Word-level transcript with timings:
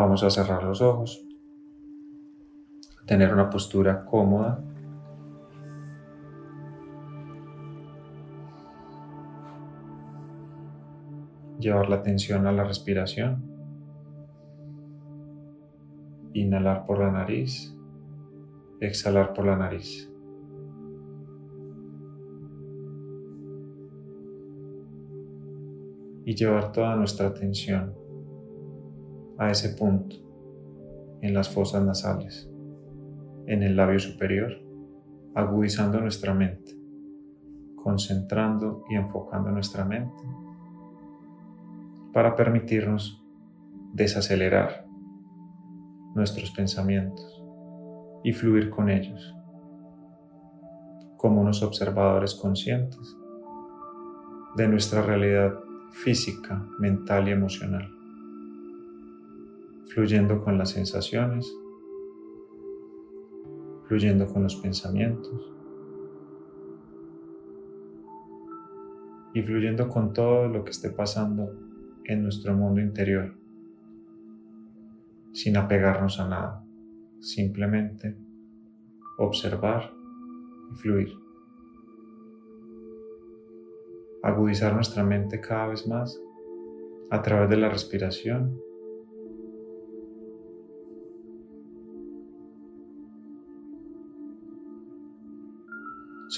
Vamos 0.00 0.22
a 0.24 0.30
cerrar 0.30 0.62
los 0.62 0.80
ojos, 0.80 1.22
tener 3.04 3.34
una 3.34 3.50
postura 3.50 4.06
cómoda. 4.06 4.64
Llevar 11.58 11.90
la 11.90 11.96
atención 11.96 12.46
a 12.46 12.52
la 12.52 12.64
respiración. 12.64 13.44
Inhalar 16.32 16.86
por 16.86 17.00
la 17.00 17.12
nariz, 17.12 17.76
exhalar 18.80 19.34
por 19.34 19.44
la 19.44 19.58
nariz. 19.58 20.10
Y 26.24 26.34
llevar 26.34 26.72
toda 26.72 26.96
nuestra 26.96 27.26
atención 27.26 27.99
a 29.40 29.50
ese 29.50 29.70
punto 29.70 30.16
en 31.22 31.32
las 31.32 31.48
fosas 31.48 31.82
nasales, 31.82 32.48
en 33.46 33.62
el 33.62 33.74
labio 33.74 33.98
superior, 33.98 34.52
agudizando 35.34 35.98
nuestra 35.98 36.34
mente, 36.34 36.78
concentrando 37.74 38.84
y 38.90 38.96
enfocando 38.96 39.50
nuestra 39.50 39.86
mente 39.86 40.22
para 42.12 42.36
permitirnos 42.36 43.24
desacelerar 43.94 44.84
nuestros 46.14 46.50
pensamientos 46.50 47.42
y 48.22 48.34
fluir 48.34 48.68
con 48.68 48.90
ellos 48.90 49.34
como 51.16 51.40
unos 51.40 51.62
observadores 51.62 52.34
conscientes 52.34 53.16
de 54.56 54.68
nuestra 54.68 55.00
realidad 55.00 55.54
física, 55.92 56.62
mental 56.78 57.28
y 57.28 57.32
emocional 57.32 57.99
fluyendo 59.94 60.42
con 60.44 60.56
las 60.56 60.70
sensaciones, 60.70 61.52
fluyendo 63.88 64.26
con 64.26 64.44
los 64.44 64.54
pensamientos 64.56 65.52
y 69.34 69.42
fluyendo 69.42 69.88
con 69.88 70.12
todo 70.12 70.48
lo 70.48 70.64
que 70.64 70.70
esté 70.70 70.90
pasando 70.90 71.52
en 72.04 72.22
nuestro 72.22 72.54
mundo 72.54 72.80
interior, 72.80 73.34
sin 75.32 75.56
apegarnos 75.56 76.20
a 76.20 76.28
nada, 76.28 76.64
simplemente 77.18 78.16
observar 79.18 79.92
y 80.72 80.76
fluir. 80.76 81.12
Agudizar 84.22 84.72
nuestra 84.74 85.02
mente 85.02 85.40
cada 85.40 85.68
vez 85.68 85.88
más 85.88 86.20
a 87.10 87.22
través 87.22 87.50
de 87.50 87.56
la 87.56 87.68
respiración 87.68 88.69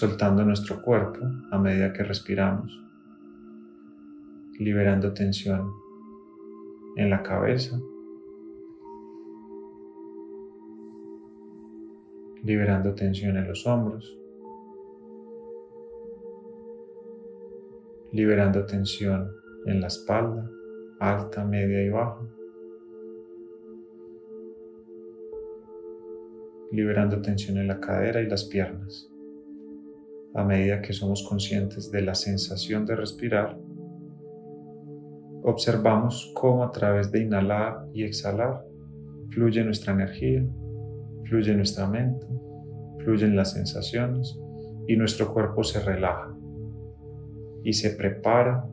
soltando 0.02 0.44
nuestro 0.44 0.82
cuerpo 0.82 1.20
a 1.52 1.58
medida 1.58 1.92
que 1.92 2.02
respiramos, 2.02 2.76
liberando 4.58 5.14
tensión 5.14 5.70
en 6.96 7.08
la 7.08 7.22
cabeza, 7.22 7.80
liberando 12.42 12.96
tensión 12.96 13.36
en 13.36 13.46
los 13.46 13.64
hombros, 13.64 14.18
liberando 18.10 18.66
tensión 18.66 19.30
en 19.66 19.80
la 19.80 19.86
espalda, 19.86 20.50
alta, 20.98 21.44
media 21.44 21.80
y 21.80 21.90
baja. 21.90 22.28
liberando 26.72 27.20
tensión 27.20 27.58
en 27.58 27.68
la 27.68 27.78
cadera 27.78 28.22
y 28.22 28.26
las 28.26 28.44
piernas 28.44 29.11
a 30.34 30.44
medida 30.44 30.80
que 30.80 30.92
somos 30.92 31.26
conscientes 31.28 31.90
de 31.90 32.02
la 32.02 32.14
sensación 32.14 32.86
de 32.86 32.96
respirar, 32.96 33.58
observamos 35.42 36.32
cómo 36.34 36.64
a 36.64 36.70
través 36.70 37.10
de 37.10 37.22
inhalar 37.22 37.86
y 37.92 38.04
exhalar 38.04 38.64
fluye 39.30 39.62
nuestra 39.64 39.92
energía, 39.92 40.44
fluye 41.24 41.54
nuestra 41.54 41.86
mente, 41.86 42.26
fluyen 43.04 43.36
las 43.36 43.52
sensaciones 43.52 44.38
y 44.86 44.96
nuestro 44.96 45.32
cuerpo 45.32 45.64
se 45.64 45.80
relaja 45.80 46.34
y 47.64 47.72
se 47.72 47.90
prepara 47.90 48.64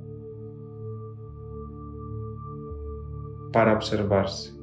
para 3.52 3.74
observarse, 3.74 4.54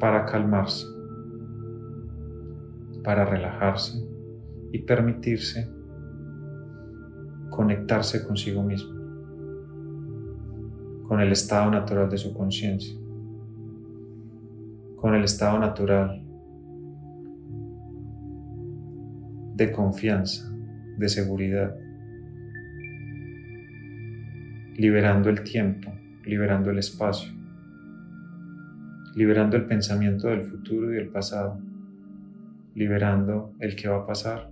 para 0.00 0.24
calmarse 0.24 0.91
para 3.02 3.24
relajarse 3.24 4.06
y 4.72 4.78
permitirse 4.78 5.68
conectarse 7.50 8.26
consigo 8.26 8.62
mismo, 8.62 8.90
con 11.06 11.20
el 11.20 11.30
estado 11.30 11.70
natural 11.70 12.08
de 12.08 12.16
su 12.16 12.32
conciencia, 12.32 12.98
con 14.96 15.14
el 15.14 15.24
estado 15.24 15.58
natural 15.58 16.24
de 19.54 19.70
confianza, 19.70 20.50
de 20.96 21.08
seguridad, 21.08 21.76
liberando 24.76 25.28
el 25.28 25.42
tiempo, 25.42 25.92
liberando 26.24 26.70
el 26.70 26.78
espacio, 26.78 27.30
liberando 29.14 29.56
el 29.56 29.66
pensamiento 29.66 30.28
del 30.28 30.42
futuro 30.42 30.90
y 30.90 30.94
del 30.94 31.08
pasado 31.08 31.60
liberando 32.74 33.54
el 33.60 33.76
que 33.76 33.88
va 33.88 33.98
a 33.98 34.06
pasar, 34.06 34.50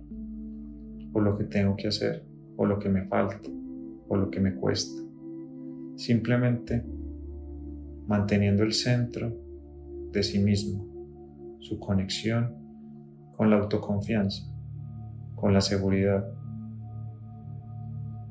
o 1.13 1.19
lo 1.19 1.37
que 1.37 1.45
tengo 1.45 1.75
que 1.75 1.87
hacer, 1.87 2.23
o 2.55 2.65
lo 2.65 2.79
que 2.79 2.89
me 2.89 3.05
falta, 3.07 3.49
o 4.07 4.15
lo 4.15 4.29
que 4.29 4.39
me 4.39 4.53
cuesta. 4.55 5.01
Simplemente 5.95 6.85
manteniendo 8.07 8.63
el 8.63 8.73
centro 8.73 9.33
de 10.11 10.23
sí 10.23 10.39
mismo, 10.39 11.57
su 11.59 11.79
conexión 11.79 12.55
con 13.35 13.49
la 13.49 13.57
autoconfianza, 13.57 14.43
con 15.35 15.53
la 15.53 15.61
seguridad 15.61 16.25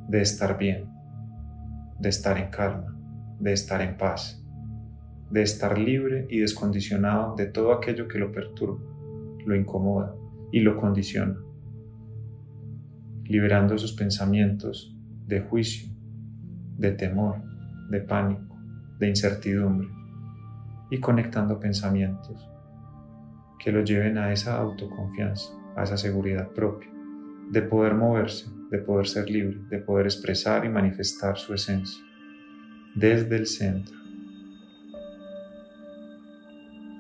de 0.09 0.21
estar 0.21 0.59
bien, 0.59 0.89
de 1.99 2.09
estar 2.09 2.39
en 2.39 2.51
calma, 2.51 2.97
de 3.39 3.53
estar 3.53 3.81
en 3.81 3.97
paz, 3.97 4.45
de 5.31 5.43
estar 5.43 5.79
libre 5.79 6.27
y 6.29 6.41
descondicionado 6.41 7.35
de 7.37 7.47
todo 7.47 7.73
aquello 7.73 8.09
que 8.09 8.19
lo 8.19 8.33
perturba 8.33 8.90
lo 9.47 9.55
incomoda 9.57 10.15
y 10.53 10.61
lo 10.61 10.77
condiciona, 10.77 11.37
liberando 13.25 13.75
esos 13.75 13.93
pensamientos 13.93 14.97
de 15.27 15.41
juicio, 15.41 15.93
de 16.77 16.93
temor, 16.93 17.37
de 17.91 18.01
pánico, 18.01 18.57
de 18.99 19.09
incertidumbre 19.09 19.89
y 20.91 20.99
conectando 20.99 21.61
pensamientos 21.61 22.49
que 23.59 23.71
lo 23.71 23.85
lleven 23.85 24.19
a 24.19 24.33
esa 24.33 24.59
autoconfianza, 24.59 25.53
a 25.77 25.85
esa 25.85 25.97
seguridad 25.97 26.49
propia, 26.49 26.91
de 27.51 27.63
poder 27.63 27.95
moverse, 27.95 28.51
de 28.71 28.79
poder 28.79 29.07
ser 29.07 29.31
libre, 29.31 29.59
de 29.69 29.79
poder 29.79 30.07
expresar 30.07 30.65
y 30.65 30.69
manifestar 30.69 31.37
su 31.37 31.55
esencia 31.55 32.03
desde 32.95 33.37
el 33.37 33.47
centro. 33.47 33.97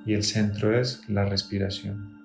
Y 0.06 0.14
el 0.14 0.22
centro 0.22 0.78
es 0.78 1.08
la 1.08 1.24
respiración 1.24 2.19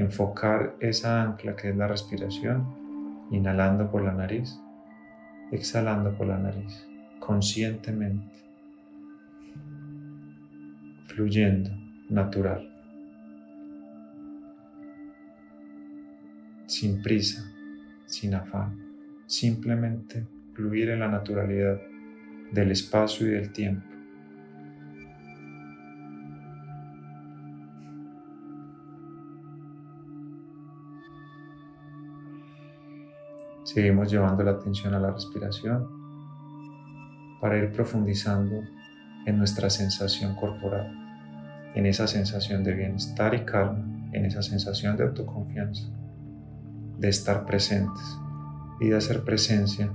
enfocar 0.00 0.76
esa 0.80 1.22
ancla 1.22 1.54
que 1.54 1.68
es 1.68 1.76
la 1.76 1.86
respiración, 1.86 3.26
inhalando 3.30 3.90
por 3.90 4.02
la 4.02 4.12
nariz, 4.12 4.58
exhalando 5.52 6.16
por 6.16 6.26
la 6.26 6.38
nariz, 6.38 6.86
conscientemente, 7.18 8.34
fluyendo, 11.06 11.70
natural, 12.08 12.66
sin 16.66 17.02
prisa, 17.02 17.44
sin 18.06 18.34
afán, 18.34 18.78
simplemente 19.26 20.26
fluir 20.54 20.90
en 20.90 21.00
la 21.00 21.08
naturalidad 21.08 21.78
del 22.52 22.70
espacio 22.70 23.26
y 23.26 23.30
del 23.30 23.52
tiempo 23.52 23.89
Seguimos 33.72 34.10
llevando 34.10 34.42
la 34.42 34.50
atención 34.50 34.94
a 34.94 34.98
la 34.98 35.12
respiración 35.12 35.86
para 37.40 37.56
ir 37.56 37.70
profundizando 37.70 38.64
en 39.26 39.38
nuestra 39.38 39.70
sensación 39.70 40.34
corporal, 40.34 40.92
en 41.76 41.86
esa 41.86 42.08
sensación 42.08 42.64
de 42.64 42.74
bienestar 42.74 43.32
y 43.32 43.44
calma, 43.44 44.10
en 44.10 44.24
esa 44.24 44.42
sensación 44.42 44.96
de 44.96 45.04
autoconfianza, 45.04 45.88
de 46.98 47.08
estar 47.10 47.46
presentes 47.46 48.02
y 48.80 48.88
de 48.88 48.96
hacer 48.96 49.22
presencia 49.22 49.88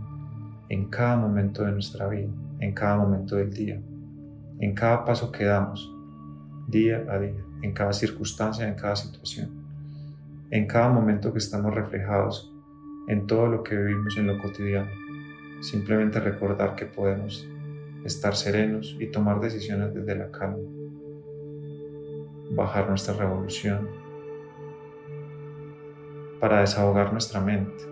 en 0.69 0.89
cada 0.89 1.17
momento 1.17 1.65
de 1.65 1.73
nuestra 1.73 2.07
vida, 2.07 2.31
en 2.61 2.73
cada 2.73 2.95
momento 2.95 3.35
del 3.35 3.51
día, 3.51 3.81
en 4.61 4.73
cada 4.73 5.03
paso 5.03 5.33
que 5.33 5.43
damos, 5.43 5.93
día 6.69 7.03
a 7.09 7.19
día, 7.19 7.43
en 7.61 7.73
cada 7.73 7.91
circunstancia, 7.91 8.69
en 8.69 8.75
cada 8.75 8.95
situación, 8.95 9.49
en 10.49 10.65
cada 10.65 10.87
momento 10.87 11.33
que 11.33 11.39
estamos 11.39 11.73
reflejados 11.73 12.54
en 13.07 13.27
todo 13.27 13.47
lo 13.47 13.63
que 13.63 13.75
vivimos 13.75 14.17
en 14.17 14.27
lo 14.27 14.37
cotidiano. 14.39 14.89
Simplemente 15.61 16.19
recordar 16.19 16.75
que 16.75 16.85
podemos 16.85 17.47
estar 18.03 18.35
serenos 18.35 18.95
y 18.99 19.07
tomar 19.07 19.39
decisiones 19.39 19.93
desde 19.93 20.15
la 20.15 20.31
calma, 20.31 20.57
bajar 22.51 22.87
nuestra 22.87 23.15
revolución 23.15 23.87
para 26.39 26.59
desahogar 26.59 27.11
nuestra 27.11 27.41
mente, 27.41 27.83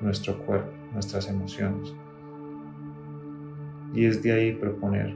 nuestro 0.00 0.38
cuerpo, 0.38 0.72
nuestras 0.92 1.28
emociones. 1.28 1.94
Y 3.92 4.04
desde 4.04 4.32
ahí 4.32 4.54
proponer 4.54 5.14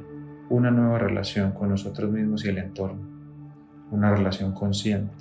una 0.50 0.70
nueva 0.70 0.98
relación 0.98 1.52
con 1.52 1.70
nosotros 1.70 2.10
mismos 2.10 2.44
y 2.44 2.48
el 2.50 2.58
entorno, 2.58 3.00
una 3.90 4.14
relación 4.14 4.52
consciente 4.52 5.14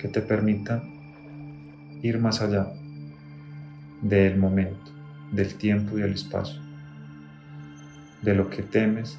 que 0.00 0.08
te 0.08 0.20
permita 0.20 0.82
ir 2.02 2.18
más 2.18 2.42
allá 2.42 2.72
del 4.04 4.36
momento, 4.36 4.92
del 5.32 5.54
tiempo 5.54 5.98
y 5.98 6.02
el 6.02 6.12
espacio, 6.12 6.60
de 8.20 8.34
lo 8.34 8.50
que 8.50 8.62
temes, 8.62 9.18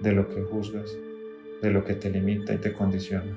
de 0.00 0.12
lo 0.12 0.28
que 0.28 0.42
juzgas, 0.42 0.96
de 1.60 1.70
lo 1.70 1.84
que 1.84 1.94
te 1.94 2.08
limita 2.08 2.54
y 2.54 2.58
te 2.58 2.72
condiciona. 2.72 3.36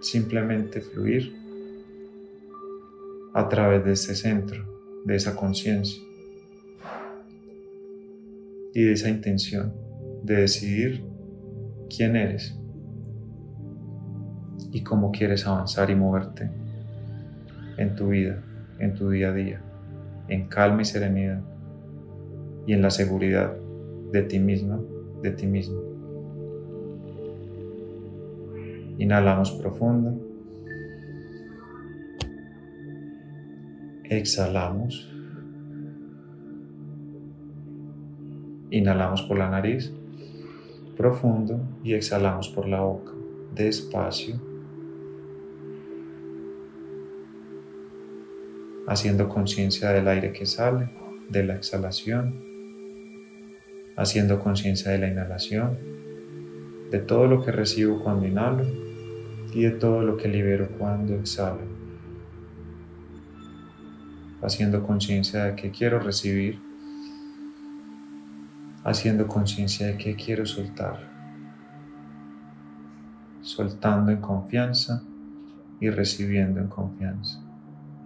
Simplemente 0.00 0.80
fluir 0.80 1.32
a 3.32 3.48
través 3.48 3.84
de 3.84 3.92
ese 3.92 4.16
centro, 4.16 4.64
de 5.04 5.14
esa 5.14 5.36
conciencia 5.36 6.02
y 8.74 8.82
de 8.82 8.92
esa 8.92 9.08
intención 9.08 9.72
de 10.24 10.36
decidir 10.36 11.04
quién 11.88 12.16
eres 12.16 12.57
y 14.72 14.82
cómo 14.82 15.12
quieres 15.12 15.46
avanzar 15.46 15.90
y 15.90 15.94
moverte 15.94 16.50
en 17.76 17.94
tu 17.94 18.08
vida, 18.08 18.42
en 18.78 18.94
tu 18.94 19.10
día 19.10 19.30
a 19.30 19.32
día, 19.32 19.60
en 20.28 20.48
calma 20.48 20.82
y 20.82 20.84
serenidad 20.84 21.40
y 22.66 22.72
en 22.72 22.82
la 22.82 22.90
seguridad 22.90 23.54
de 24.12 24.22
ti 24.22 24.38
misma, 24.38 24.80
de 25.22 25.30
ti 25.30 25.46
mismo. 25.46 25.80
Inhalamos 28.98 29.52
profundo. 29.52 30.18
Exhalamos. 34.04 35.08
Inhalamos 38.70 39.22
por 39.22 39.38
la 39.38 39.48
nariz 39.48 39.92
profundo 40.96 41.60
y 41.84 41.94
exhalamos 41.94 42.48
por 42.48 42.66
la 42.66 42.80
boca 42.80 43.12
despacio. 43.54 44.47
Haciendo 48.88 49.28
conciencia 49.28 49.90
del 49.90 50.08
aire 50.08 50.32
que 50.32 50.46
sale, 50.46 50.90
de 51.28 51.44
la 51.44 51.54
exhalación. 51.54 52.34
Haciendo 53.96 54.40
conciencia 54.40 54.90
de 54.92 54.98
la 54.98 55.08
inhalación, 55.08 55.76
de 56.90 56.98
todo 56.98 57.26
lo 57.26 57.44
que 57.44 57.52
recibo 57.52 58.02
cuando 58.02 58.26
inhalo 58.26 58.64
y 59.52 59.62
de 59.62 59.72
todo 59.72 60.02
lo 60.02 60.16
que 60.16 60.28
libero 60.28 60.68
cuando 60.78 61.14
exhalo. 61.14 61.60
Haciendo 64.40 64.82
conciencia 64.82 65.44
de 65.44 65.56
que 65.56 65.70
quiero 65.70 65.98
recibir, 65.98 66.60
haciendo 68.84 69.26
conciencia 69.26 69.88
de 69.88 69.98
que 69.98 70.14
quiero 70.14 70.46
soltar, 70.46 71.10
soltando 73.42 74.12
en 74.12 74.20
confianza 74.20 75.02
y 75.80 75.90
recibiendo 75.90 76.60
en 76.60 76.68
confianza, 76.68 77.42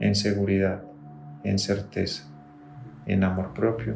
en 0.02 0.14
seguridad, 0.14 0.82
en 1.44 1.58
certeza, 1.58 2.24
en 3.06 3.24
amor 3.24 3.54
propio 3.54 3.94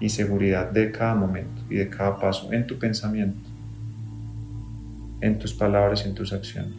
y 0.00 0.10
seguridad 0.10 0.70
de 0.70 0.92
cada 0.92 1.14
momento 1.14 1.62
y 1.70 1.76
de 1.76 1.88
cada 1.88 2.18
paso 2.18 2.52
en 2.52 2.66
tu 2.66 2.78
pensamiento 2.78 3.56
en 5.20 5.38
tus 5.38 5.54
palabras 5.54 6.04
y 6.04 6.08
en 6.08 6.14
tus 6.14 6.32
acciones. 6.32 6.76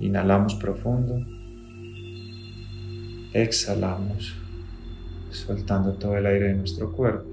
Inhalamos 0.00 0.54
profundo. 0.56 1.24
Exhalamos, 3.32 4.34
soltando 5.30 5.94
todo 5.94 6.16
el 6.16 6.26
aire 6.26 6.48
de 6.48 6.54
nuestro 6.54 6.92
cuerpo. 6.92 7.28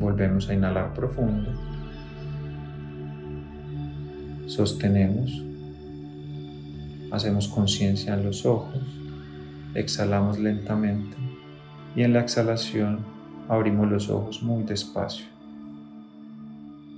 Volvemos 0.00 0.48
a 0.48 0.54
inhalar 0.54 0.94
profundo. 0.94 1.52
Sostenemos. 4.46 5.44
Hacemos 7.12 7.46
conciencia 7.46 8.14
en 8.14 8.24
los 8.24 8.46
ojos. 8.46 8.82
Exhalamos 9.74 10.38
lentamente 10.38 11.16
y 11.94 12.02
en 12.02 12.14
la 12.14 12.20
exhalación 12.20 13.04
abrimos 13.48 13.90
los 13.90 14.08
ojos 14.08 14.42
muy 14.42 14.62
despacio, 14.62 15.26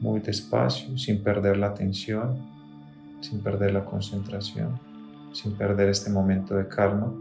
muy 0.01 0.21
despacio, 0.21 0.97
sin 0.97 1.23
perder 1.23 1.57
la 1.57 1.69
atención, 1.69 2.39
sin 3.21 3.41
perder 3.41 3.73
la 3.73 3.85
concentración, 3.85 4.79
sin 5.33 5.53
perder 5.55 5.89
este 5.89 6.09
momento 6.09 6.55
de 6.55 6.69
calma. 6.69 7.13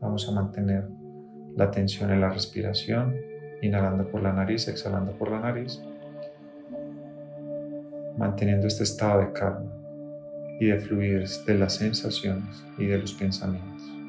Vamos 0.00 0.28
a 0.28 0.32
mantener 0.32 0.88
la 1.56 1.64
atención 1.64 2.10
en 2.10 2.20
la 2.20 2.30
respiración, 2.30 3.14
inhalando 3.62 4.08
por 4.08 4.22
la 4.22 4.32
nariz, 4.32 4.68
exhalando 4.68 5.12
por 5.12 5.30
la 5.30 5.40
nariz, 5.40 5.82
manteniendo 8.16 8.66
este 8.66 8.84
estado 8.84 9.20
de 9.20 9.32
calma 9.32 9.72
y 10.58 10.66
de 10.66 10.78
fluidez 10.78 11.44
de 11.46 11.54
las 11.54 11.74
sensaciones 11.74 12.64
y 12.78 12.86
de 12.86 12.98
los 12.98 13.12
pensamientos. 13.12 13.99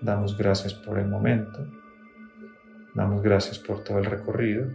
Damos 0.00 0.36
gracias 0.36 0.72
por 0.72 0.98
el 0.98 1.08
momento, 1.08 1.66
damos 2.94 3.22
gracias 3.22 3.58
por 3.58 3.84
todo 3.84 3.98
el 3.98 4.06
recorrido, 4.06 4.66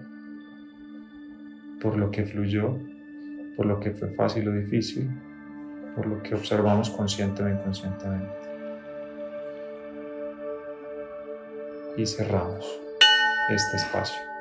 por 1.82 1.98
lo 1.98 2.12
que 2.12 2.26
fluyó, 2.26 2.78
por 3.58 3.66
lo 3.66 3.80
que 3.80 3.92
fue 3.92 4.14
fácil 4.14 4.48
o 4.50 4.52
difícil, 4.52 5.10
por 5.96 6.06
lo 6.06 6.22
que 6.22 6.36
observamos 6.36 6.92
consciente 6.92 7.42
o 7.42 7.50
inconscientemente. 7.50 8.34
Y 11.98 12.06
cerramos 12.06 12.66
este 13.50 13.78
espacio. 13.78 14.35